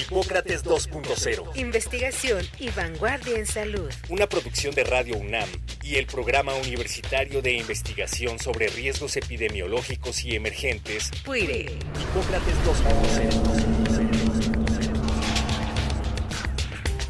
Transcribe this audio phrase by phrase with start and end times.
[0.00, 1.56] Hipócrates 2.0.
[1.56, 3.90] Investigación y vanguardia en salud.
[4.08, 5.48] Una producción de Radio UNAM
[5.82, 11.10] y el Programa Universitario de Investigación sobre Riesgos Epidemiológicos y Emergentes.
[11.24, 11.62] PUIRE.
[12.00, 13.58] Hipócrates 2.0.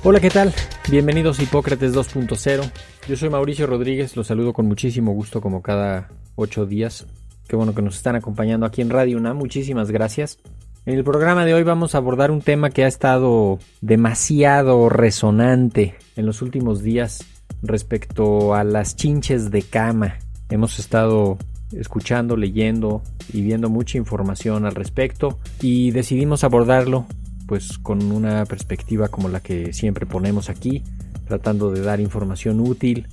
[0.02, 0.54] Hola, ¿qué tal?
[0.90, 2.72] Bienvenidos a Hipócrates 2.0.
[3.06, 7.06] Yo soy Mauricio Rodríguez, los saludo con muchísimo gusto como cada ocho días.
[7.46, 9.36] Qué bueno que nos están acompañando aquí en Radio UNAM.
[9.36, 10.38] Muchísimas gracias.
[10.88, 15.96] En el programa de hoy vamos a abordar un tema que ha estado demasiado resonante
[16.16, 17.26] en los últimos días
[17.62, 20.14] respecto a las chinches de cama.
[20.48, 21.36] Hemos estado
[21.72, 27.04] escuchando, leyendo y viendo mucha información al respecto y decidimos abordarlo
[27.46, 30.84] pues con una perspectiva como la que siempre ponemos aquí,
[31.26, 33.08] tratando de dar información útil,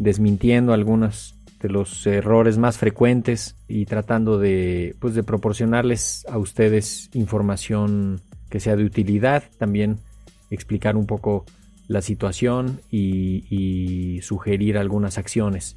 [0.00, 1.36] desmintiendo algunas
[1.68, 8.76] los errores más frecuentes y tratando de, pues, de proporcionarles a ustedes información que sea
[8.76, 9.98] de utilidad, también
[10.50, 11.44] explicar un poco
[11.86, 15.76] la situación y, y sugerir algunas acciones.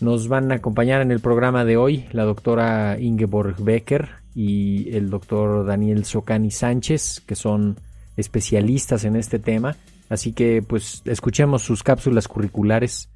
[0.00, 5.10] Nos van a acompañar en el programa de hoy la doctora Ingeborg Becker y el
[5.10, 7.76] doctor Daniel Socani Sánchez, que son
[8.16, 9.76] especialistas en este tema.
[10.08, 13.08] Así que pues escuchemos sus cápsulas curriculares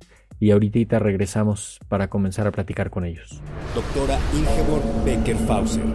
[0.45, 3.41] y ahorita regresamos para comenzar a platicar con ellos.
[3.75, 5.87] Doctora Ingeborg Becker Fauser.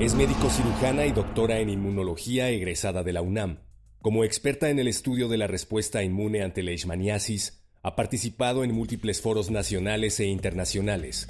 [0.00, 3.60] Es médico cirujana y doctora en inmunología egresada de la UNAM.
[4.02, 8.74] Como experta en el estudio de la respuesta inmune ante la leishmaniasis, ha participado en
[8.74, 11.28] múltiples foros nacionales e internacionales.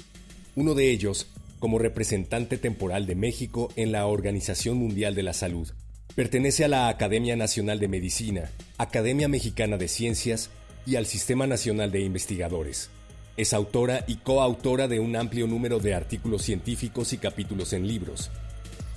[0.55, 1.27] Uno de ellos
[1.59, 5.71] como representante temporal de México en la Organización Mundial de la Salud.
[6.15, 8.49] Pertenece a la Academia Nacional de Medicina,
[8.79, 10.49] Academia Mexicana de Ciencias
[10.85, 12.89] y al Sistema Nacional de Investigadores.
[13.37, 18.31] Es autora y coautora de un amplio número de artículos científicos y capítulos en libros.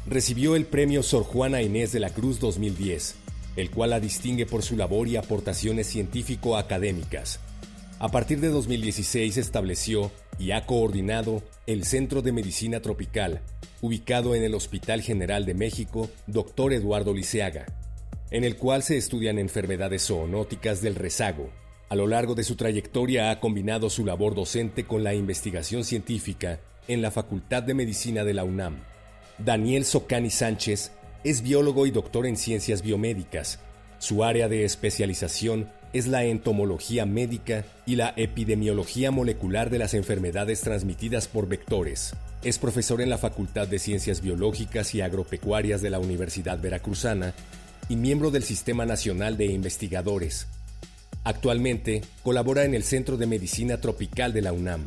[0.06, 3.16] Recibió el premio Sor Juana Inés de la Cruz 2010,
[3.56, 7.40] el cual la distingue por su labor y aportaciones científico-académicas.
[7.98, 13.40] A partir de 2016 estableció y ha coordinado el Centro de Medicina Tropical,
[13.80, 16.74] ubicado en el Hospital General de México, Dr.
[16.74, 17.66] Eduardo Liceaga,
[18.30, 21.50] en el cual se estudian enfermedades zoonóticas del rezago,
[21.88, 26.60] a lo largo de su trayectoria ha combinado su labor docente con la investigación científica
[26.86, 28.76] en la Facultad de Medicina de la UNAM.
[29.38, 30.92] Daniel Socani Sánchez
[31.24, 33.60] es biólogo y doctor en ciencias biomédicas.
[33.98, 40.60] Su área de especialización es la entomología médica y la epidemiología molecular de las enfermedades
[40.60, 42.14] transmitidas por vectores.
[42.42, 47.34] Es profesor en la Facultad de Ciencias Biológicas y Agropecuarias de la Universidad Veracruzana
[47.88, 50.46] y miembro del Sistema Nacional de Investigadores,
[51.24, 54.82] Actualmente colabora en el Centro de Medicina Tropical de la UNAM.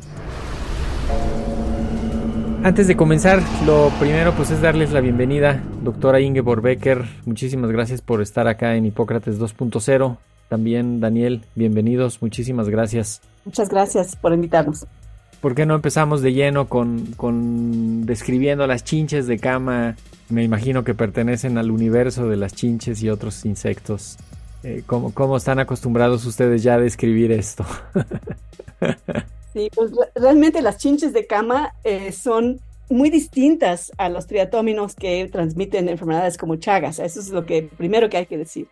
[2.64, 7.04] Antes de comenzar, lo primero pues es darles la bienvenida, doctora Ingeborg Becker.
[7.26, 10.16] Muchísimas gracias por estar acá en Hipócrates 2.0.
[10.48, 13.20] También Daniel, bienvenidos, muchísimas gracias.
[13.44, 14.86] Muchas gracias por invitarnos.
[15.40, 19.96] ¿Por qué no empezamos de lleno con, con describiendo las chinches de cama?
[20.28, 24.18] Me imagino que pertenecen al universo de las chinches y otros insectos.
[24.64, 27.64] Eh, ¿cómo, están acostumbrados ustedes ya a describir esto?
[29.52, 35.28] sí, pues realmente las chinches de cama eh, son muy distintas a los triatóminos que
[35.32, 36.98] transmiten enfermedades como Chagas.
[36.98, 38.68] Eso es lo que primero que hay que decir.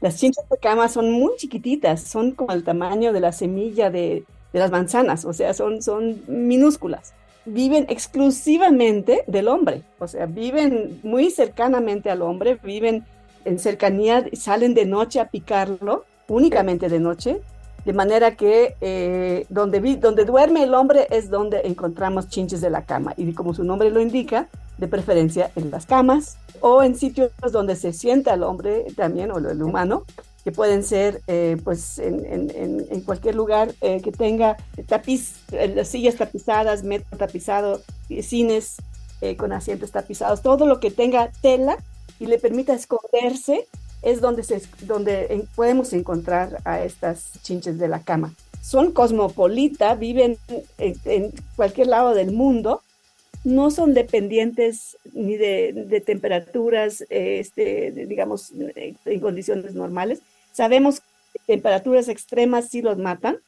[0.00, 4.24] Las chinches de cama son muy chiquititas, son como el tamaño de la semilla de,
[4.52, 7.12] de las manzanas, o sea, son, son minúsculas.
[7.44, 13.04] Viven exclusivamente del hombre, o sea, viven muy cercanamente al hombre, viven
[13.48, 17.40] en cercanía salen de noche a picarlo, únicamente de noche,
[17.84, 22.84] de manera que eh, donde, donde duerme el hombre es donde encontramos chinches de la
[22.84, 23.14] cama.
[23.16, 27.74] Y como su nombre lo indica, de preferencia en las camas o en sitios donde
[27.74, 30.04] se sienta el hombre también o el humano,
[30.44, 34.56] que pueden ser eh, pues en, cualquier lugar eh, que tenga
[34.86, 37.80] tapiz, las sillas tapizadas, metro tapizado,
[38.20, 38.76] cines
[39.36, 41.78] con asientos tapizados, todo lo que tenga tela
[42.18, 43.66] y le permita esconderse,
[44.02, 48.34] es donde, se, donde podemos encontrar a estas chinches de la cama.
[48.62, 50.36] Son cosmopolitas, viven
[50.78, 52.82] en, cualquier lado del mundo,
[53.44, 60.20] no son dependientes ni de, temperaturas, este, digamos, en condiciones normales.
[60.52, 63.38] Sabemos que temperaturas extremas sí los matan,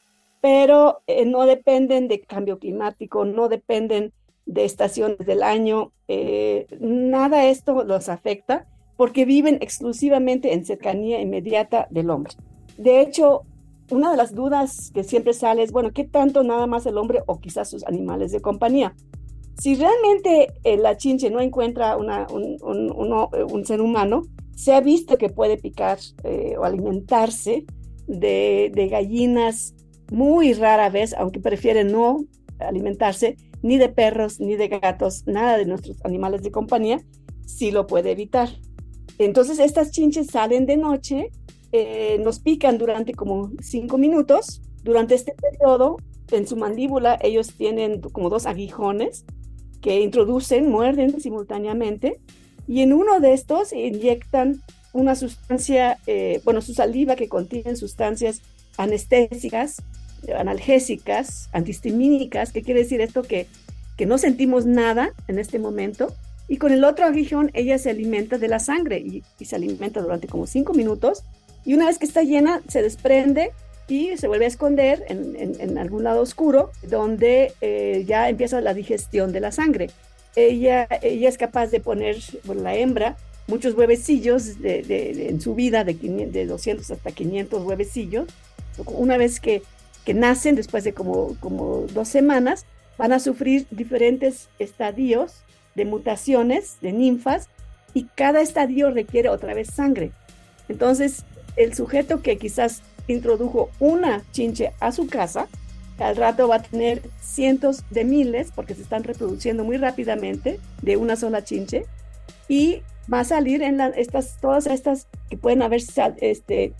[0.41, 4.11] pero eh, no dependen de cambio climático, no dependen
[4.51, 8.67] de estaciones del año, eh, nada esto los afecta
[8.97, 12.33] porque viven exclusivamente en cercanía inmediata del hombre.
[12.77, 13.43] De hecho,
[13.89, 17.21] una de las dudas que siempre sale es, bueno, ¿qué tanto nada más el hombre
[17.25, 18.93] o quizás sus animales de compañía?
[19.57, 24.23] Si realmente eh, la chinche no encuentra una, un, un, ser humano,
[24.55, 25.97] se ha visto que puede picar
[26.57, 27.65] o alimentarse
[28.07, 29.75] de, de gallinas
[30.11, 32.25] muy rara vez, aunque prefiere no
[32.59, 37.01] alimentarse ni de perros, ni de gatos, nada de nuestros animales de compañía,
[37.45, 38.49] sí lo puede evitar.
[39.17, 41.31] Entonces estas chinches salen de noche,
[41.71, 44.61] eh, nos pican durante como cinco minutos.
[44.83, 45.97] Durante este periodo,
[46.31, 49.25] en su mandíbula, ellos tienen como dos aguijones
[49.79, 52.19] que introducen, muerden simultáneamente,
[52.67, 54.61] y en uno de estos inyectan
[54.93, 58.41] una sustancia, eh, bueno, su saliva que contiene sustancias
[58.77, 59.77] anestésicas
[60.37, 63.47] analgésicas, antihistamínicas, que quiere decir esto que,
[63.97, 66.13] que no sentimos nada en este momento.
[66.47, 70.27] Y con el otro aguijón ella se alimenta de la sangre y, se alimenta durante
[70.27, 71.23] como cinco minutos.
[71.63, 73.51] Y una vez que está llena, se desprende
[73.87, 78.73] y se vuelve a esconder en, en, algún lado oscuro, donde eh, ya empieza la
[78.73, 79.89] digestión de la sangre.
[80.35, 83.17] Ella, ella es capaz de poner, por la hembra,
[83.47, 88.27] muchos huevecillos de, en su vida, de, de 200 hasta 500 huevecillos.
[88.87, 89.61] Una vez que
[90.05, 92.65] que nacen después de como, como dos semanas,
[92.97, 95.43] van a sufrir diferentes estadios
[95.75, 97.49] de mutaciones, de ninfas,
[97.93, 100.11] y cada estadio requiere otra vez sangre.
[100.69, 101.23] Entonces,
[101.55, 105.47] el sujeto que quizás introdujo una chinche a su casa,
[105.99, 110.97] al rato va a tener cientos de miles, porque se están reproduciendo muy rápidamente de
[110.97, 111.85] una sola chinche,
[112.47, 112.81] y
[113.11, 116.73] va a salir en estas, todas estas que pueden haberse, este,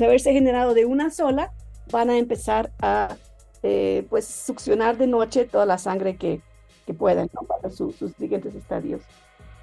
[0.00, 1.52] haberse generado de una sola,
[1.92, 3.14] van a empezar a
[3.62, 6.40] eh, pues succionar de noche toda la sangre que,
[6.84, 9.02] que puedan para sus siguientes estadios.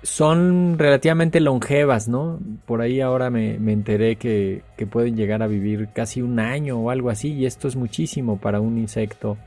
[0.01, 2.39] Son relativamente longevas, ¿no?
[2.65, 6.89] Por ahí ahora me, enteré que, que, pueden llegar a vivir casi un año o
[6.89, 9.37] algo así, y esto es muchísimo para un insecto.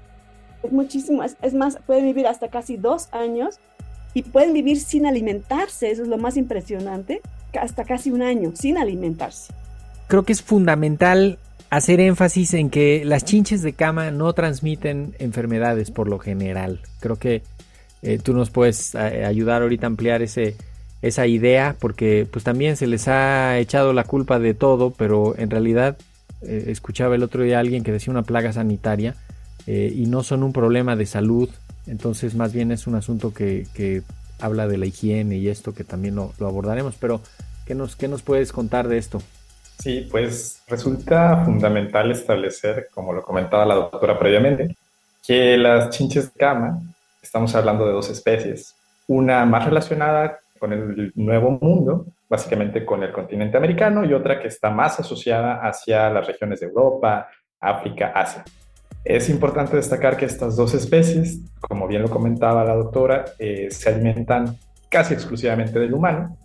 [0.63, 3.59] Es muchísimo, es, es más, pueden vivir hasta casi dos años
[4.13, 7.23] y pueden vivir sin alimentarse, eso es lo más impresionante,
[7.59, 9.55] hasta casi un año sin alimentarse.
[10.09, 11.39] Creo que es fundamental
[11.73, 16.83] hacer énfasis en que las chinches de cama no transmiten enfermedades por lo general.
[17.01, 17.43] Creo que
[18.03, 20.55] eh, tú nos puedes eh, ayudar ahorita a ampliar ese,
[21.01, 25.49] esa idea porque pues también se les ha echado la culpa de todo, pero en
[25.49, 25.97] realidad
[26.43, 29.17] eh, escuchaba el otro día a alguien que decía una plaga sanitaria
[29.67, 31.49] y no son un problema de salud,
[31.87, 34.03] entonces más bien es un asunto que,
[34.41, 37.23] habla de la higiene y esto que también lo, lo abordaremos, pero
[37.65, 39.23] ¿qué nos, ¿qué nos puedes contar de esto?
[39.83, 44.77] Sí, pues resulta fundamental establecer, como lo comentaba la doctora previamente,
[45.27, 46.79] que las chinches de cama,
[47.21, 48.77] estamos hablando de dos especies,
[49.09, 54.47] una más relacionada con el Nuevo Mundo, básicamente con el continente americano, y otra que
[54.47, 57.27] está más asociada hacia las regiones de Europa,
[57.59, 58.45] África, Asia.
[59.05, 63.89] Es importante destacar que estas dos especies, como bien lo comentaba la doctora, eh, se
[63.89, 64.57] alimentan
[64.89, 66.39] casi exclusivamente del humano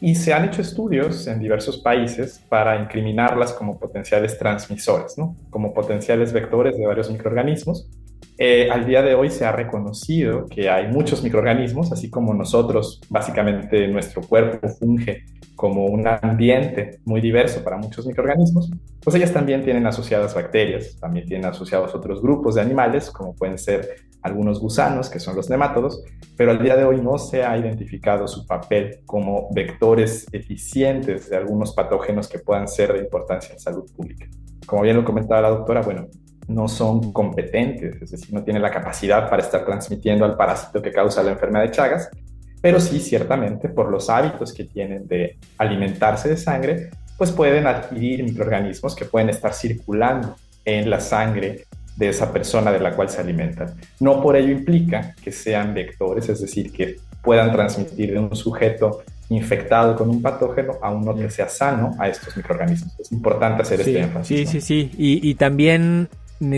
[0.00, 5.16] y se han hecho estudios en diversos países para incriminarlas como potenciales transmisores,
[5.50, 7.88] como potenciales vectores de varios microorganismos.
[8.40, 13.00] Eh, al día de hoy se ha reconocido que hay muchos microorganismos, así como nosotros,
[13.08, 15.24] básicamente nuestro cuerpo funge
[15.56, 18.70] como un ambiente muy diverso para muchos microorganismos,
[19.02, 23.58] pues ellas también tienen asociadas bacterias, también tienen asociados otros grupos de animales, como pueden
[23.58, 26.02] ser algunos gusanos, que son los nemátodos,
[26.36, 31.36] pero al día de hoy no se ha identificado su papel como vectores eficientes de
[31.36, 34.26] algunos patógenos que puedan ser de importancia en salud pública.
[34.66, 36.08] Como bien lo comentaba la doctora, bueno,
[36.48, 40.90] no son competentes, es decir, no tienen la capacidad para estar transmitiendo al parásito que
[40.90, 42.10] causa la enfermedad de Chagas,
[42.60, 48.24] pero sí ciertamente por los hábitos que tienen de alimentarse de sangre, pues pueden adquirir
[48.24, 51.64] microorganismos que pueden estar circulando en la sangre
[51.98, 53.74] de esa persona de la cual se alimentan.
[53.98, 59.02] No por ello implica que sean vectores, es decir, que puedan transmitir de un sujeto
[59.30, 62.98] infectado con un patógeno a uno que sea sano a estos microorganismos.
[63.00, 64.48] Es importante hacer este énfasis.
[64.48, 64.90] Sí, sí, sí.
[64.96, 66.08] Y, también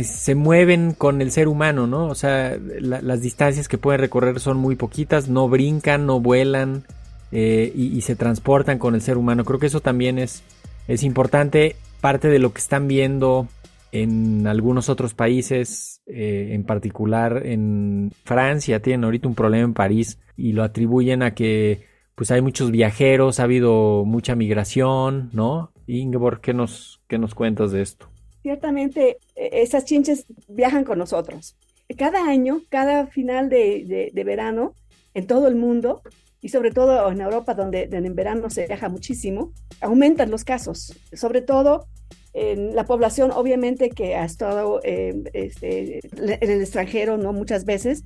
[0.03, 2.07] se mueven con el ser humano, ¿no?
[2.07, 6.85] O sea, las distancias que pueden recorrer son muy poquitas, no brincan, no vuelan
[7.33, 9.47] eh, y, y, se transportan con el ser humano.
[9.47, 10.43] Creo que eso también es,
[10.87, 11.77] es importante.
[12.03, 13.49] Parte de lo que están viendo
[13.93, 20.19] en algunos otros países, eh, en particular en Francia, tienen ahorita un problema en París
[20.37, 25.73] y lo atribuyen a que pues hay muchos viajeros, ha habido mucha migración, ¿no?
[25.87, 28.11] Ingeborg, ¿qué nos, qué nos cuentas de esto?
[28.43, 31.57] ciertamente eh, esas chinches viajan con nosotros.
[31.97, 34.75] Cada año, cada final de, verano,
[35.15, 36.03] en todo el mundo,
[36.41, 41.43] y sobre todo en Europa, donde, en verano se viaja muchísimo, aumentan los casos, sobre
[41.43, 41.89] todo
[42.33, 47.33] en la población, obviamente, que ha estado eh, este, en el extranjero, ¿no?
[47.33, 48.05] Muchas veces,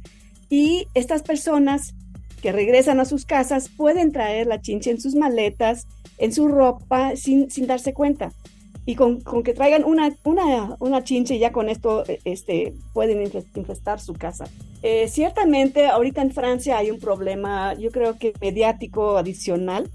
[0.48, 1.94] y estas personas
[2.42, 5.86] que regresan a sus casas pueden traer la chinche en sus maletas,
[6.18, 8.32] en su ropa, sin, sin darse cuenta
[8.86, 13.22] y con, que traigan una, una, una chinche ya con esto este, pueden
[13.54, 14.44] infestar su casa.
[14.82, 19.90] Eh, ciertamente ahorita en Francia hay un problema, yo creo que mediático adicional,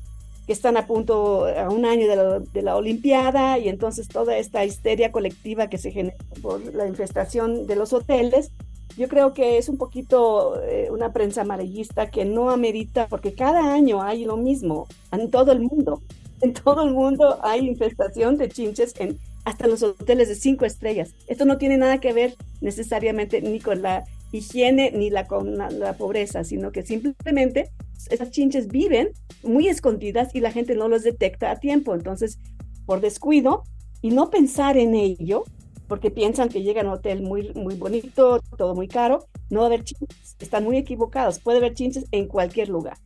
[0.50, 5.12] que están a punto, a un año de la, Olimpiada y entonces toda esta histeria
[5.12, 8.52] colectiva que se genera por la infestación de los hoteles,
[8.98, 13.76] yo creo que es un poquito eh, una prensa amarillista que no amerita, porque cada
[13.76, 16.02] año hay lo mismo en todo el mundo.
[16.42, 21.14] En todo el mundo hay infestación de chinches en hasta los hoteles de cinco estrellas.
[21.28, 25.28] Esto no tiene nada que ver necesariamente ni con la higiene ni la,
[25.72, 27.72] la, pobreza, sino que simplemente
[28.10, 29.10] esas chinches viven
[29.44, 31.96] muy escondidas y la gente no los detecta a tiempo.
[31.96, 32.40] Entonces,
[32.86, 33.64] por descuido
[34.02, 35.44] y no pensar en ello,
[35.88, 39.66] porque piensan que llegan a un hotel muy, muy bonito, todo muy caro, no va
[39.66, 40.36] a haber chinches.
[40.40, 41.40] Están muy equivocados.
[41.40, 42.98] Puede haber chinches en cualquier lugar.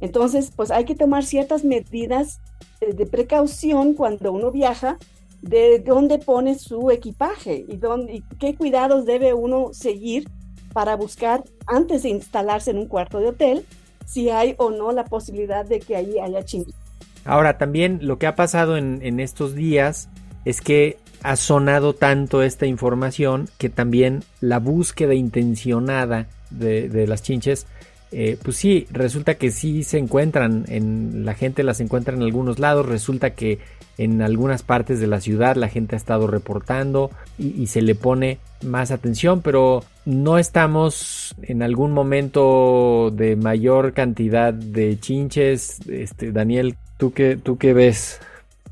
[0.00, 2.40] Entonces, pues hay que tomar ciertas medidas
[2.80, 4.98] de precaución cuando uno viaja,
[5.42, 10.28] de dónde pone su equipaje y, dónde, qué cuidados debe uno seguir
[10.72, 13.66] para buscar antes de instalarse en un cuarto de hotel
[14.06, 16.74] si hay o no la posibilidad de que allí haya chinches.
[17.24, 20.08] Ahora, también lo que ha pasado en, estos días
[20.44, 27.22] es que ha sonado tanto esta información que también la búsqueda intencionada de, de las
[27.22, 27.66] chinches
[28.12, 32.58] eh, pues sí, resulta que sí se encuentran, en la gente las encuentra en algunos
[32.58, 33.58] lados, resulta que
[33.98, 38.38] en algunas partes de la ciudad la gente ha estado reportando y, se le pone
[38.64, 45.80] más atención, pero no estamos en algún momento de mayor cantidad de chinches.
[45.86, 48.20] Este, Daniel, ¿tú qué, tú qué ves?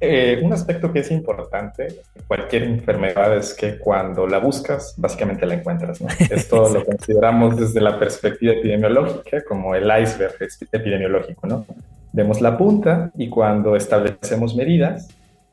[0.01, 5.45] Eh, un aspecto que es importante en cualquier enfermedad es que cuando la buscas, básicamente
[5.45, 6.01] la encuentras.
[6.31, 10.35] Esto lo consideramos desde la perspectiva epidemiológica como el iceberg
[10.71, 11.47] epidemiológico.
[11.49, 11.67] ¿no?
[12.13, 15.09] Vemos la punta y cuando establecemos medidas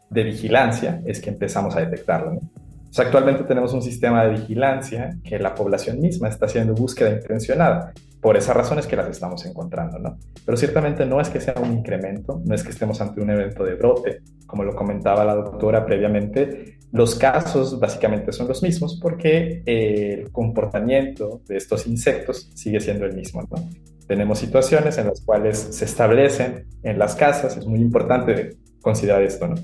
[0.09, 2.39] de vigilancia es que empezamos a detectarlo.
[2.95, 7.93] actualmente tenemos un sistema de vigilancia que la población misma está haciendo búsqueda intencionada
[8.25, 10.17] por esas razones que las estamos encontrando, ¿no?
[10.43, 13.63] Pero ciertamente no es que sea un incremento, no es que estemos ante un evento
[13.63, 19.61] de brote, como lo comentaba la doctora previamente, los casos básicamente son los mismos porque
[19.67, 23.47] el comportamiento de estos insectos sigue siendo el mismo.
[24.07, 29.49] Tenemos situaciones en las cuales se establecen en las casas, es muy importante considerar esto,
[29.49, 29.55] ¿no?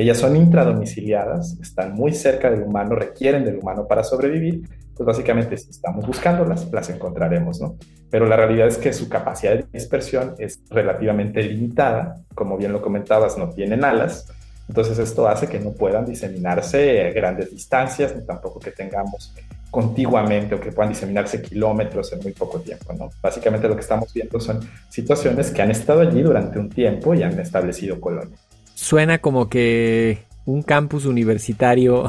[0.00, 4.62] Ellas son intradomiciliadas, están muy cerca del humano, requieren del humano para sobrevivir,
[4.96, 7.76] pues básicamente si estamos buscándolas, las encontraremos, ¿no?
[8.08, 12.80] Pero la realidad es que su capacidad de dispersión es relativamente limitada, como bien lo
[12.80, 14.26] comentabas, no tienen alas,
[14.68, 19.34] entonces esto hace que no puedan diseminarse a grandes distancias, ni tampoco que tengamos
[19.70, 23.10] contiguamente o que puedan diseminarse kilómetros en muy poco tiempo, ¿no?
[23.20, 27.22] Básicamente lo que estamos viendo son situaciones que han estado allí durante un tiempo y
[27.22, 28.49] han establecido colonias.
[28.80, 32.06] Suena como que un campus universitario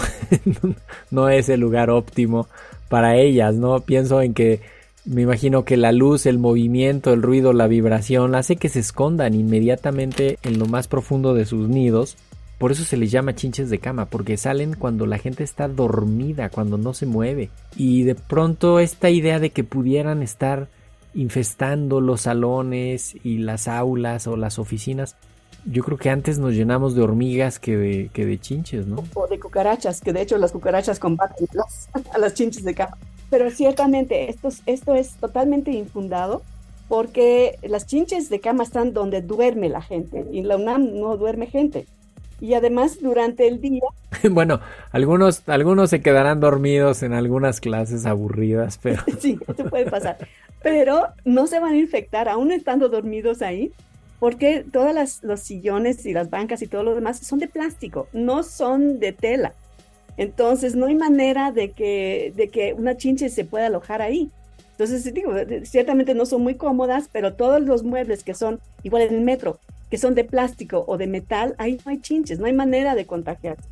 [1.12, 2.48] no es el lugar óptimo
[2.88, 3.82] para ellas, ¿no?
[3.82, 4.62] Pienso en que
[5.04, 9.34] me imagino que la luz, el movimiento, el ruido, la vibración hace que se escondan
[9.34, 12.16] inmediatamente en lo más profundo de sus nidos.
[12.58, 16.48] Por eso se les llama chinches de cama, porque salen cuando la gente está dormida,
[16.48, 17.50] cuando no se mueve.
[17.76, 20.70] Y de pronto esta idea de que pudieran estar
[21.14, 25.18] infestando los salones y las aulas o las oficinas,
[25.66, 29.04] yo creo que antes nos llenamos de hormigas que de, que de chinches, ¿no?
[29.14, 31.48] O de cucarachas, que de hecho las cucarachas combaten
[32.14, 32.98] a las chinches de cama.
[33.30, 36.42] Pero ciertamente esto, esto es totalmente infundado
[36.88, 41.48] porque las chinches de cama están donde duerme la gente y la UNAM no duerme
[41.48, 41.86] gente.
[42.42, 43.84] Y además durante el día...
[44.32, 44.60] bueno,
[44.92, 49.04] algunos, algunos se quedarán dormidos en algunas clases aburridas, pero...
[49.20, 50.18] sí, eso puede pasar.
[50.64, 53.72] Pero no se van a infectar aún estando dormidos ahí
[54.22, 58.44] porque todos los sillones y las bancas y todo lo demás son de plástico, no
[58.44, 59.54] son de tela.
[60.16, 64.30] Entonces no hay manera de que, de que una chinche se pueda alojar ahí.
[64.74, 69.16] Entonces, digo, ciertamente no son muy cómodas, pero todos los muebles que son, igual en
[69.16, 69.58] el metro,
[69.90, 73.08] que son de plástico o de metal, ahí no hay chinches, no hay manera de
[73.08, 73.68] contagiarse.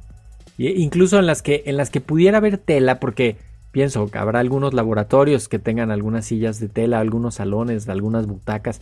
[0.57, 3.37] incluso en las que, en las que pudiera haber tela, porque
[3.71, 8.81] pienso que habrá algunos laboratorios que tengan algunas sillas de tela, algunos salones, algunas butacas,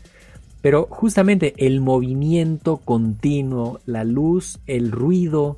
[0.68, 5.56] pero justamente el movimiento continuo, la luz, el ruido,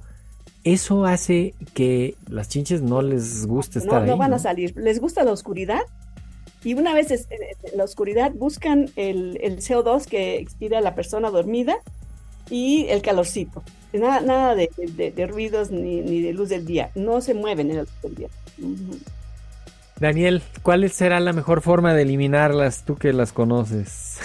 [0.64, 4.08] eso hace que las chinches no les guste estar no, ahí.
[4.08, 5.82] No van a salir, les gusta la oscuridad
[6.64, 11.78] y una vez en la oscuridad buscan el, el, CO2 que expira la persona dormida
[12.52, 13.64] y el calorcito.
[13.92, 14.70] Nada, nada de,
[15.16, 16.92] de, ruidos ni, ni, de luz del día.
[16.94, 18.28] No se mueven en el luz del día.
[20.00, 24.20] Daniel, ¿cuál será la mejor forma de eliminarlas tú que las conoces?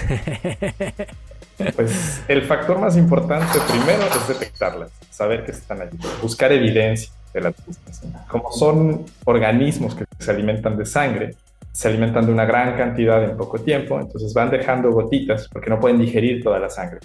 [1.77, 7.41] Pues el factor más importante primero es detectarlas, saber que están allí, buscar evidencia de
[7.43, 8.03] las mismas.
[8.29, 11.37] Como son organismos que se alimentan de sangre,
[11.71, 15.79] se alimentan de una gran cantidad en poco tiempo, entonces van dejando gotitas porque no
[15.79, 17.01] pueden digerir toda la sangre.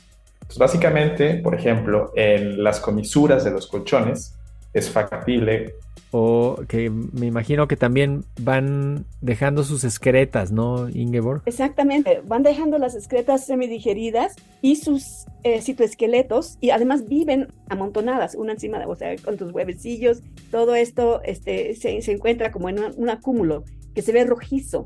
[0.45, 4.35] Pues básicamente, por ejemplo, en las comisuras de los colchones
[4.73, 5.75] es factible
[6.11, 11.43] o que me imagino que también van dejando sus excretas, ¿no, Ingeborg?
[11.45, 18.53] Exactamente, van dejando las excretas semidigeridas y sus eh, citoesqueletos y además viven amontonadas, una
[18.53, 23.09] encima de o sea, con tus huevecillos, todo esto este, se, encuentra como en un,
[23.09, 23.63] acúmulo
[23.93, 24.85] que se ve rojizo,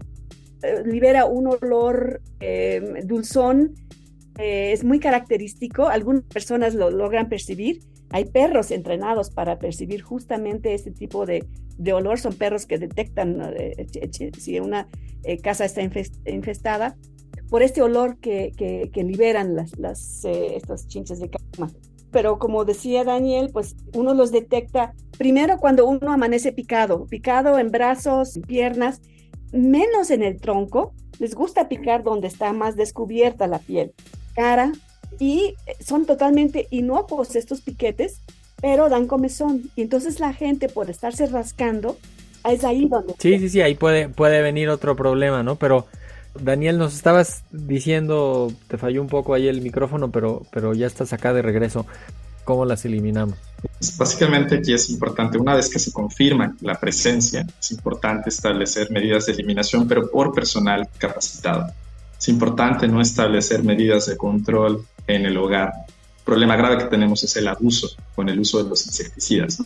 [0.62, 3.76] eh, libera un olor eh, dulzón,
[4.36, 7.82] es muy característico, algunas personas lo logran percibir
[8.14, 11.48] hay perros entrenados para percibir justamente este tipo de,
[11.92, 12.20] olor.
[12.20, 13.88] Son perros que detectan eh,
[14.38, 14.88] si una
[15.24, 16.96] eh, casa está infestada
[17.50, 18.52] por este olor que,
[18.96, 21.72] liberan las, las eh, estas chinches de cama.
[22.12, 27.72] Pero como decía Daniel, pues uno los detecta primero cuando uno amanece picado, picado en
[27.72, 29.02] brazos, en piernas,
[29.52, 30.94] menos en el tronco.
[31.18, 33.96] Les gusta picar donde está más descubierta la piel,
[34.36, 34.72] cara,
[35.20, 38.20] y son totalmente inocuos estos piquetes,
[38.62, 39.70] pero dan comezón.
[39.76, 41.98] Y entonces la gente por estarse rascando,
[42.50, 43.14] es ahí donde...
[43.20, 45.56] Sí, sí, sí, ahí puede, puede venir otro problema, ¿no?
[45.56, 45.88] Pero
[46.40, 51.14] Daniel, nos estabas diciendo, te falló un poco ahí el micrófono, pero, pero ya estás
[51.14, 51.86] acá de regreso.
[52.44, 53.38] ¿Cómo las eliminamos?
[53.62, 58.92] Pues, básicamente aquí es importante, una vez que se confirma la presencia, es importante establecer
[58.92, 61.68] medidas de eliminación, pero por personal capacitado.
[62.20, 65.74] Es importante no establecer medidas de control en el hogar.
[66.20, 69.62] El problema grave que tenemos es el abuso con el uso de los insecticidas.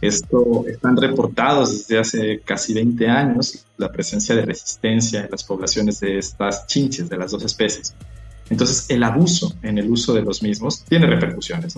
[0.00, 6.00] Esto están reportados desde hace casi 20 años la presencia de resistencia en las poblaciones
[6.00, 7.94] de estas chinches, de las dos especies.
[8.50, 11.74] Entonces, el abuso en el uso de los mismos tiene repercusiones.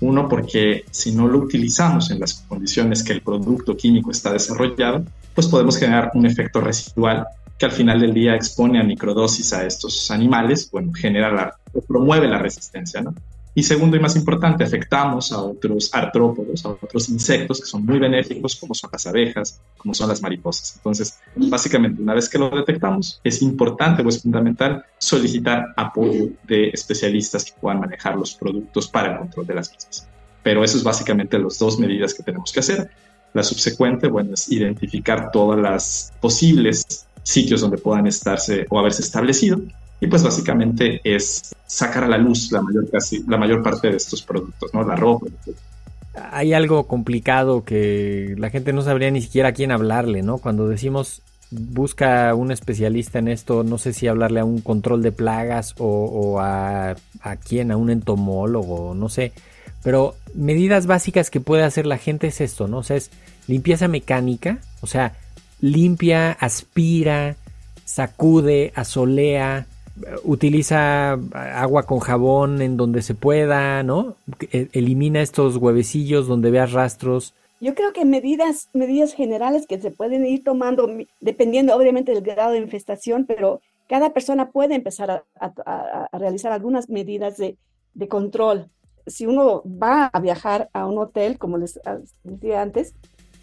[0.00, 5.04] Uno, porque si no lo utilizamos en las condiciones que el producto químico está desarrollado,
[5.34, 7.26] pues podemos generar un efecto residual
[7.58, 12.28] que al final del día expone a microdosis a estos animales, bueno, genera la, promueve
[12.28, 13.14] la resistencia, ¿no?
[13.56, 18.00] Y segundo y más importante, afectamos a otros artrópodos, a otros insectos que son muy
[18.00, 20.74] benéficos, como son las abejas, como son las mariposas.
[20.76, 26.70] Entonces, básicamente, una vez que lo detectamos, es importante o es fundamental solicitar apoyo de
[26.70, 30.08] especialistas que puedan manejar los productos para el control de las mismas.
[30.42, 32.90] Pero eso es básicamente las dos medidas que tenemos que hacer.
[33.34, 39.60] La subsecuente, bueno, es identificar todas las posibles sitios donde puedan estarse o haberse establecido.
[40.00, 43.96] Y pues básicamente es sacar a la luz la mayor, casi, la mayor parte de
[43.96, 44.84] estos productos, ¿no?
[44.84, 45.26] La ropa.
[46.30, 50.38] Hay algo complicado que la gente no sabría ni siquiera a quién hablarle, ¿no?
[50.38, 55.12] Cuando decimos busca un especialista en esto, no sé si hablarle a un control de
[55.12, 59.32] plagas o, o a, a quién, a un entomólogo, no sé.
[59.82, 62.78] Pero medidas básicas que puede hacer la gente es esto, ¿no?
[62.78, 63.10] O sea, es
[63.46, 65.14] limpieza mecánica, o sea,
[65.64, 67.36] limpia, aspira,
[67.86, 69.66] sacude, asolea,
[70.22, 74.14] utiliza agua con jabón en donde se pueda, ¿no?
[74.52, 77.32] E, elimina estos huevecillos donde veas rastros.
[77.60, 80.86] Yo creo que medidas, medidas generales que se pueden ir tomando,
[81.20, 87.38] dependiendo obviamente del grado de infestación, pero cada persona puede empezar a, realizar algunas medidas
[87.38, 87.56] de,
[87.94, 88.68] de, control.
[89.06, 91.80] Si uno va a viajar a un hotel, como les
[92.22, 92.94] decía antes,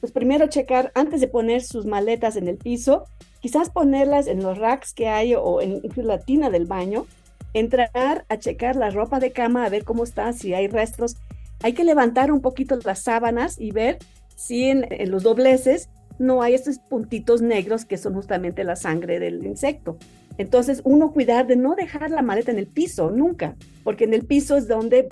[0.01, 3.05] pues primero checar antes de poner sus maletas en el piso,
[3.39, 7.05] quizás ponerlas en los racks que hay o en, la tina del baño,
[7.53, 11.17] entrar a checar la ropa de cama, a ver cómo está, si hay restos.
[11.61, 13.99] Hay que levantar un poquito las sábanas y ver
[14.35, 19.45] si en, los dobleces no hay estos puntitos negros que son justamente la sangre del
[19.45, 19.97] insecto.
[20.37, 24.25] Entonces, uno cuidar de no dejar la maleta en el piso, nunca, porque en el
[24.25, 25.07] piso es donde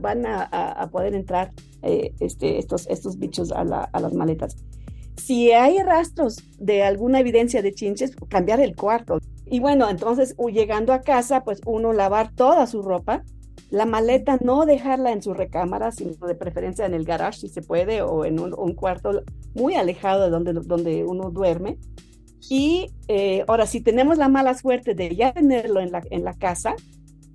[0.00, 1.50] van a, poder entrar
[1.82, 4.56] eh, este, estos, estos bichos a, las maletas.
[5.16, 9.18] Si hay rastros de alguna evidencia de chinches, cambiar el cuarto.
[9.46, 13.22] Y bueno, entonces llegando a casa, pues uno lavar toda su ropa,
[13.70, 17.62] la maleta no dejarla en su recámara, sino de preferencia en el garage si se
[17.62, 19.22] puede, o en un, cuarto
[19.54, 21.78] muy alejado de donde, donde uno duerme.
[22.48, 26.34] Y eh, ahora, si tenemos la mala suerte de ya tenerlo en la, en la
[26.34, 26.74] casa,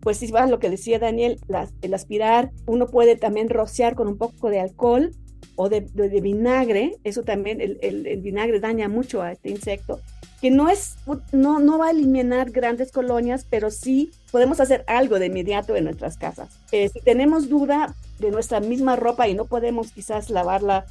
[0.03, 1.39] pues si va lo que decía Daniel,
[1.81, 5.11] el aspirar, uno puede también rociar con un poco de alcohol
[5.55, 5.81] o de,
[6.21, 10.01] vinagre, eso también, el, vinagre daña mucho a este insecto,
[10.41, 10.95] que no, es,
[11.31, 15.85] no, no va a eliminar grandes colonias, pero sí podemos hacer algo de inmediato en
[15.85, 16.59] nuestras casas.
[16.71, 20.85] Eh, si tenemos duda de nuestra misma ropa y no podemos quizás lavarla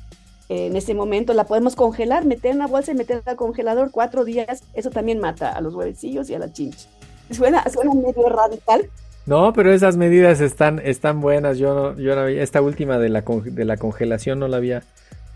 [0.48, 3.90] eh, en ese momento, la podemos congelar, meter en una bolsa y meterla al congelador
[3.90, 6.88] cuatro días, eso también mata a los huevecillos y a la chincha.
[7.32, 8.88] Suena, suena medio radical,
[9.24, 11.58] no, pero esas medidas están, están buenas.
[11.58, 14.82] Yo, yo esta última de la, de la congelación no la había,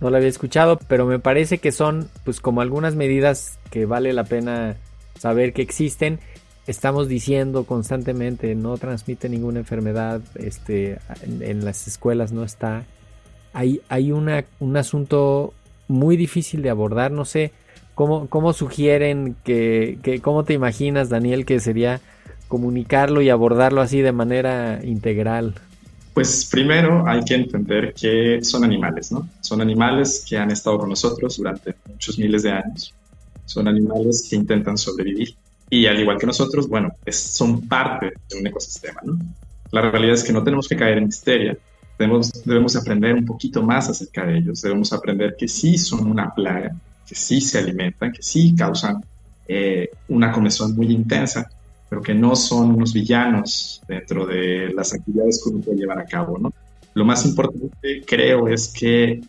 [0.01, 4.13] no la había escuchado, pero me parece que son, pues, como algunas medidas que vale
[4.13, 4.77] la pena
[5.19, 6.19] saber que existen.
[6.67, 12.85] Estamos diciendo constantemente, no transmite ninguna enfermedad, este, en, las escuelas no está.
[13.53, 15.55] Hay, hay una, un asunto
[15.87, 17.53] muy difícil de abordar, no sé,
[17.97, 22.01] cómo, cómo sugieren que, que, cómo te imaginas, Daniel, que sería
[22.47, 25.55] comunicarlo y abordarlo así de manera integral?
[26.15, 29.29] Pues primero hay que entender que son animales, ¿no?
[29.41, 32.95] Son animales que han estado con nosotros durante muchos miles de años.
[33.47, 35.35] Son animales que intentan sobrevivir.
[35.71, 39.19] Y al igual que nosotros, bueno, son parte de un ecosistema, ¿no?
[39.73, 41.57] La realidad es que no tenemos que caer en histeria.
[41.99, 44.61] Debemos, debemos aprender un poquito más acerca de ellos.
[44.61, 46.77] Debemos aprender que sí son una plaga,
[47.07, 49.05] que sí se alimentan, que sí causan
[49.49, 51.49] eh, una comezón muy intensa,
[51.89, 56.05] pero que no son unos villanos dentro de las actividades que uno puede llevar a
[56.05, 56.53] cabo, ¿no?
[56.95, 59.21] Lo más importante, creo, es que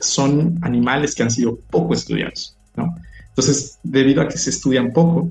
[0.00, 2.94] son animales que han sido poco estudiados, ¿no?
[3.28, 5.30] Entonces, debido a que se estudian poco,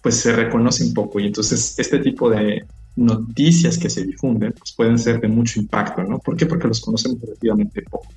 [0.00, 2.64] pues se reconocen poco y entonces este tipo de
[2.96, 6.18] noticias que se difunden pues pueden ser de mucho impacto, ¿no?
[6.18, 6.46] ¿Por qué?
[6.46, 8.08] Porque los conocemos relativamente poco.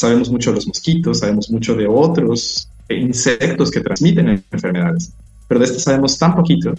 [0.00, 5.12] Sabemos mucho de los mosquitos, sabemos mucho de otros insectos que transmiten enfermedades,
[5.46, 6.72] pero de esto sabemos tan poquito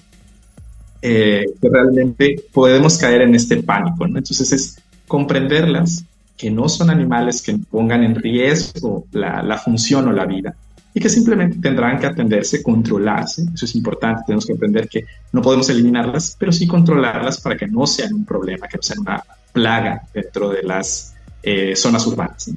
[1.03, 4.17] eh, que realmente podemos caer en este pánico, ¿no?
[4.17, 6.03] Entonces es comprenderlas,
[6.35, 10.55] que no son animales que pongan en riesgo la, la, función o la vida
[10.91, 13.45] y que simplemente tendrán que atenderse, controlarse.
[13.53, 17.67] Eso es importante, tenemos que aprender que no podemos eliminarlas, pero sí controlarlas para que
[17.67, 22.49] no sean un problema, que no sean una plaga dentro de las eh, zonas urbanas.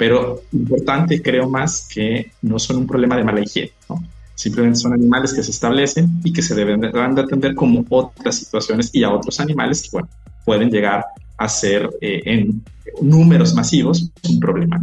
[0.00, 3.72] Pero importante, creo más que no son un problema de mala higiene.
[3.86, 4.02] ¿no?
[4.34, 8.88] Simplemente son animales que se establecen y que se deben de, atender como otras situaciones
[8.94, 10.08] y a otros animales que, bueno,
[10.46, 11.04] pueden llegar
[11.36, 12.64] a ser eh, en
[13.02, 14.80] números masivos un problema.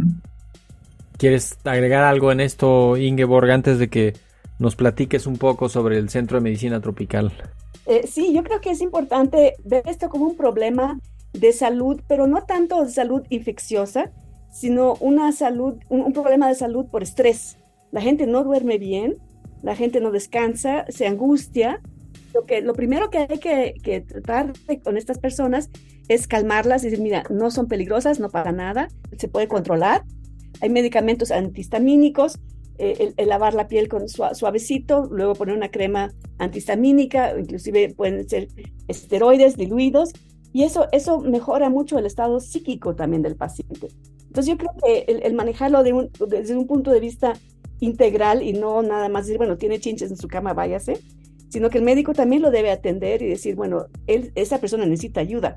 [1.16, 4.14] ¿Quieres agregar algo en esto, Ingeborg, antes de que
[4.60, 7.32] nos platiques un poco sobre el Centro de Medicina Tropical?
[7.86, 11.00] Eh, sí, yo creo que es importante ver esto como un problema
[11.32, 14.12] de salud, pero no tanto de salud infecciosa,
[14.58, 17.58] sino una salud, un problema de salud por estrés.
[17.92, 19.18] La gente no duerme bien,
[19.62, 21.80] la gente no descansa, se angustia.
[22.34, 25.70] Lo, que, lo primero que hay que, tratar con estas personas
[26.08, 30.04] es calmarlas y decir, mira, no son peligrosas, no para nada, se puede controlar.
[30.60, 32.40] Hay medicamentos antihistamínicos,
[32.78, 38.48] eh, lavar la piel con suavecito, luego poner una crema antihistamínica, inclusive pueden ser
[38.88, 40.12] esteroides diluidos,
[40.52, 43.88] y eso, eso mejora mucho el estado psíquico también del paciente.
[44.28, 47.34] Entonces yo creo que el, manejarlo desde un punto de vista
[47.80, 51.00] integral y no nada más decir, bueno, tiene chinches en su cama, váyase,
[51.48, 55.20] sino que el médico también lo debe atender y decir, bueno, él, esa persona necesita
[55.20, 55.56] ayuda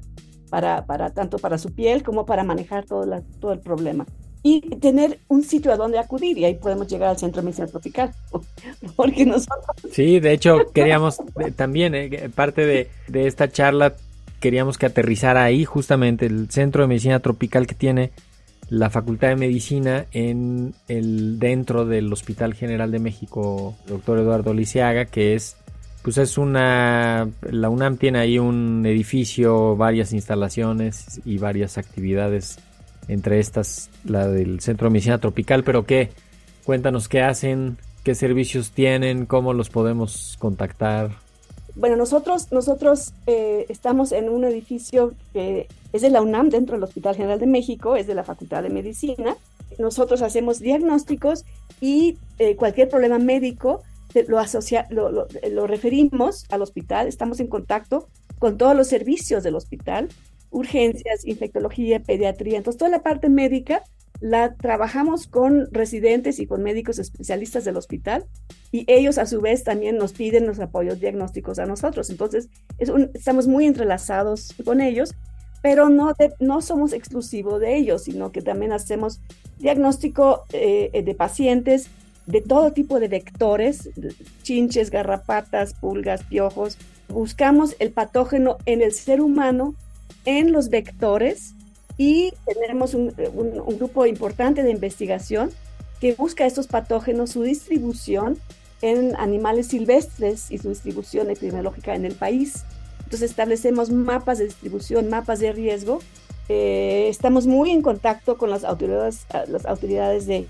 [0.49, 4.05] para, para tanto para su piel como para manejar todo, la, todo el problema.
[4.43, 7.67] Y tener un sitio a donde acudir y ahí podemos llegar al Centro de Medicina
[7.67, 8.12] Tropical.
[8.95, 9.75] Porque nosotros...
[9.91, 13.95] Sí, de hecho queríamos eh, también, eh, parte de, de esta charla,
[14.39, 18.12] queríamos que aterrizara ahí justamente el Centro de Medicina Tropical que tiene
[18.71, 25.05] la Facultad de Medicina en el dentro del Hospital General de México, doctor Eduardo Lisiaga,
[25.05, 25.57] que es
[26.03, 32.60] pues es una la UNAM tiene ahí un edificio, varias instalaciones y varias actividades
[33.10, 36.10] entre estas la del Centro de Medicina Tropical, pero qué
[36.63, 41.12] cuéntanos qué hacen, qué servicios tienen, cómo los podemos contactar.
[41.75, 46.84] Bueno, nosotros, nosotros eh, estamos en un edificio que es de la UNAM dentro del
[46.84, 49.36] Hospital General de México, es de la Facultad de Medicina.
[49.77, 51.45] Nosotros hacemos diagnósticos
[51.79, 53.81] y eh, cualquier problema médico
[54.27, 58.07] lo, asocia, lo, referimos al hospital, estamos en contacto
[58.39, 60.10] con todos los servicios del hospital,
[60.49, 63.84] urgencias, infectología, pediatría, entonces toda la parte médica
[64.21, 68.25] la trabajamos con residentes y con médicos especialistas del hospital
[68.71, 72.10] y ellos a su vez también nos piden los apoyos diagnósticos a nosotros.
[72.12, 75.15] Entonces, estamos muy entrelazados con ellos,
[75.63, 79.19] pero no, no somos exclusivos de ellos, sino que también hacemos
[79.57, 81.89] diagnóstico eh, de pacientes
[82.27, 83.89] de todo tipo de vectores,
[84.43, 86.77] chinches, garrapatas, pulgas, piojos.
[87.10, 89.73] Buscamos el patógeno en el ser humano,
[90.25, 91.55] en los vectores
[91.97, 93.13] y tenemos un,
[93.77, 95.51] grupo importante de investigación
[95.99, 98.39] que busca estos patógenos, su distribución
[98.82, 102.63] en animales silvestres y su distribución epidemiológica en el país.
[103.04, 105.99] Entonces establecemos mapas de distribución, mapas de riesgo.
[106.49, 110.47] Eh, estamos muy en contacto con las autoridades, las autoridades de,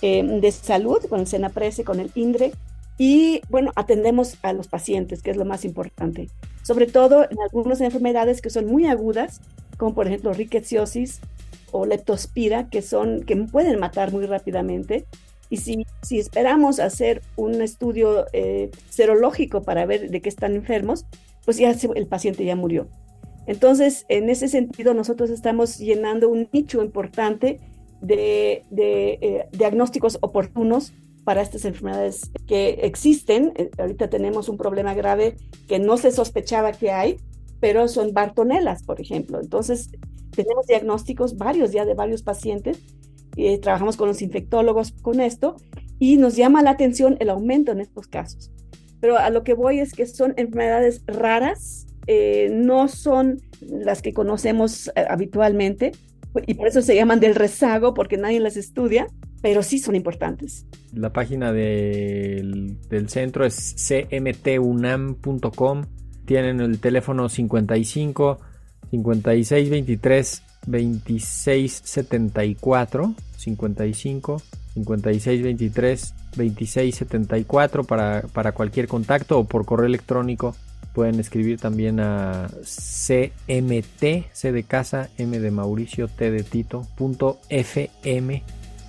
[0.00, 2.52] eh, de salud, con el SENAPRESE, con el INDRE,
[2.96, 6.30] y bueno, atendemos a los pacientes, que es lo más importante.
[6.62, 9.40] Sobre todo en algunas enfermedades que son muy agudas,
[9.76, 11.20] como por ejemplo rickettsiosis
[11.72, 15.06] o leptospira, que, son, que pueden matar muy rápidamente.
[15.50, 21.04] Y si, si esperamos hacer un estudio eh, serológico para ver de qué están enfermos,
[21.44, 22.88] pues ya el paciente ya murió.
[23.46, 27.60] Entonces, en ese sentido, nosotros estamos llenando un nicho importante
[28.00, 30.92] de, de eh, diagnósticos oportunos
[31.24, 33.52] para estas enfermedades que existen.
[33.56, 35.36] Eh, ahorita tenemos un problema grave
[35.68, 37.16] que no se sospechaba que hay,
[37.64, 39.40] pero son bartonelas, por ejemplo.
[39.40, 39.88] Entonces,
[40.36, 42.78] tenemos diagnósticos varios ya de varios pacientes.
[43.38, 45.56] Eh, trabajamos con los infectólogos con esto
[45.98, 48.52] y nos llama la atención el aumento en estos casos.
[49.00, 54.12] Pero a lo que voy es que son enfermedades raras, eh, no son las que
[54.12, 55.92] conocemos habitualmente
[56.46, 59.06] y por eso se llaman del rezago porque nadie las estudia
[59.44, 60.66] pero sí son importantes.
[60.94, 63.76] La página del, centro es
[64.08, 65.82] cmtunam.com.
[66.24, 68.38] Tienen el teléfono 55
[68.90, 74.42] 56 23 26 74 55
[74.74, 80.54] 56 23 26 74 para, para cualquier contacto o por correo electrónico
[80.94, 87.40] pueden escribir también a cmt c de casa m de mauricio t de tito punto
[87.50, 88.42] fm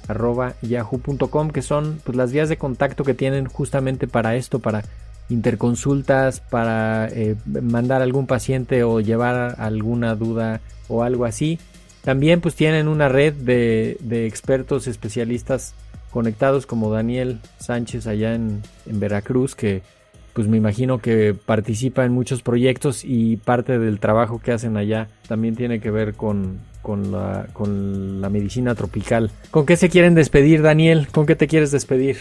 [0.08, 4.84] arroba yahoo.com, que son pues, las vías de contacto que tienen justamente para esto, para
[5.30, 11.60] interconsultas, para eh, mandar algún paciente o llevar alguna duda o algo así.
[12.04, 15.74] También pues tienen una red de, de expertos especialistas
[16.12, 19.82] conectados como Daniel Sánchez allá en, en Veracruz, que
[20.34, 25.08] pues me imagino que participa en muchos proyectos y parte del trabajo que hacen allá
[25.30, 29.32] también tiene que ver con, con la, con la medicina tropical.
[29.50, 31.08] ¿Con qué se quieren despedir, Daniel?
[31.10, 32.18] ¿Con qué te quieres despedir?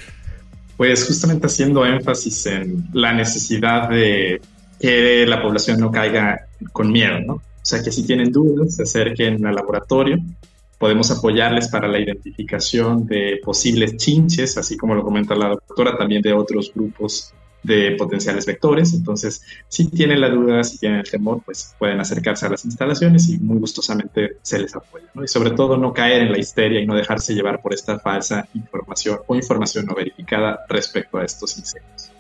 [0.77, 4.41] Pues justamente haciendo énfasis en la necesidad de
[4.81, 7.35] que la población no caiga con miedo, ¿no?
[7.35, 10.19] O sea, que si tienen dudas, se acerquen al laboratorio.
[10.79, 16.21] Podemos apoyarles para la identificación de posibles chinches, así como lo comenta la doctora, también
[16.21, 17.33] de otros grupos
[17.65, 18.95] de potenciales vectores.
[18.95, 23.29] Entonces, si tienen la duda, si tienen el temor, pues pueden acercarse a las instalaciones
[23.29, 25.07] y muy gustosamente se les apoya.
[25.23, 28.47] Y sobre todo no caer en la histeria y no dejarse llevar por esta falsa
[28.55, 32.11] información o información no verificada respecto a estos insectos.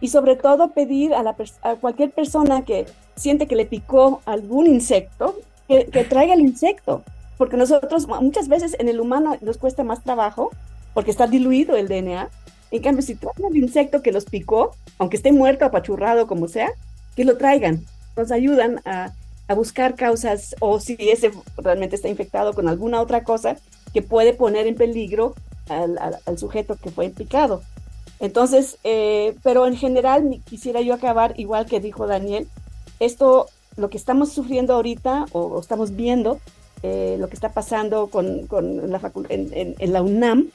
[0.00, 4.66] Y sobre todo pedir a, la a cualquier persona que siente que le picó algún
[4.66, 7.02] insecto, que, que traiga el insecto.
[7.36, 10.50] Porque nosotros muchas veces en el humano nos cuesta más trabajo
[10.94, 12.28] porque está diluido el DNA
[12.70, 16.70] en cambio, si traen el insecto que los picó, aunque esté muerto, apachurrado, como sea,
[17.16, 17.84] que lo traigan.
[18.16, 19.12] Nos ayudan a,
[19.56, 23.56] buscar causas o si ese realmente está infectado con alguna otra cosa
[23.94, 25.34] que puede poner en peligro
[25.70, 27.62] al, sujeto que fue picado.
[28.20, 32.46] Entonces, eh, pero en general quisiera yo acabar igual que dijo Daniel,
[33.00, 36.40] esto, lo que estamos sufriendo ahorita o, estamos viendo,
[36.82, 38.48] eh, lo que está pasando con,
[38.90, 40.50] la en, la UNAM,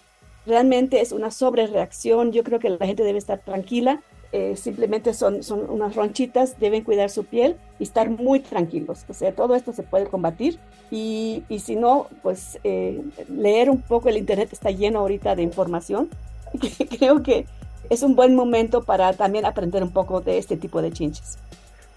[0.46, 2.32] realmente es una sobrereacción.
[2.32, 4.02] Yo creo que la gente debe estar tranquila.
[4.32, 9.06] Eh, simplemente son, son unas ronchitas, deben cuidar su piel y estar muy tranquilos.
[9.08, 10.58] O sea, todo esto se puede combatir
[10.90, 15.44] y, y si no, pues eh, leer un poco el Internet está lleno ahorita de
[15.44, 16.10] información.
[16.98, 17.46] creo que
[17.92, 21.38] es un buen momento para también aprender un poco de este tipo de chinches.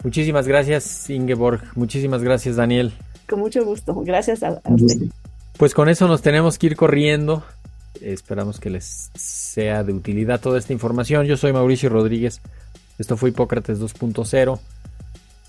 [0.05, 1.63] Muchísimas gracias, Ingeborg.
[1.75, 2.93] Muchísimas gracias, Daniel.
[3.27, 3.95] Con mucho gusto.
[4.05, 5.09] Gracias a, a usted.
[5.57, 7.43] Pues con eso nos tenemos que ir corriendo.
[8.03, 11.27] Esperamos que les sea de utilidad toda esta información.
[11.27, 12.41] Yo soy Mauricio Rodríguez.
[12.99, 14.59] Esto fue Hipócrates 2.0.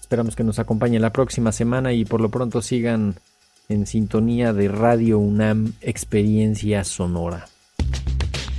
[0.02, 3.16] Esperamos que nos acompañen la próxima semana y por lo pronto sigan
[3.70, 7.48] en sintonía de Radio UNAM Experiencia Sonora.